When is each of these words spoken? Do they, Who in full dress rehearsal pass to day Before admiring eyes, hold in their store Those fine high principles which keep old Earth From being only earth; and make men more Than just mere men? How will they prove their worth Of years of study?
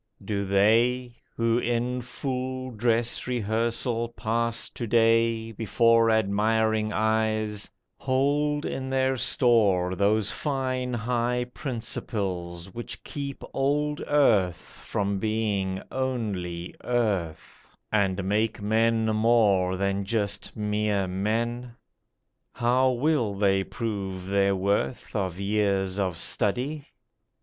Do 0.25 0.45
they, 0.45 1.13
Who 1.37 1.59
in 1.59 2.01
full 2.01 2.71
dress 2.71 3.27
rehearsal 3.27 4.09
pass 4.09 4.67
to 4.71 4.87
day 4.87 5.51
Before 5.51 6.09
admiring 6.09 6.91
eyes, 6.91 7.69
hold 7.97 8.65
in 8.65 8.89
their 8.89 9.15
store 9.15 9.93
Those 9.95 10.31
fine 10.31 10.91
high 10.91 11.43
principles 11.53 12.73
which 12.73 13.03
keep 13.03 13.43
old 13.53 14.01
Earth 14.07 14.59
From 14.89 15.19
being 15.19 15.83
only 15.91 16.73
earth; 16.83 17.77
and 17.91 18.23
make 18.23 18.59
men 18.59 19.05
more 19.05 19.77
Than 19.77 20.03
just 20.03 20.57
mere 20.57 21.05
men? 21.07 21.75
How 22.53 22.89
will 22.89 23.35
they 23.35 23.63
prove 23.63 24.25
their 24.25 24.55
worth 24.55 25.15
Of 25.15 25.39
years 25.39 25.99
of 25.99 26.17
study? 26.17 26.87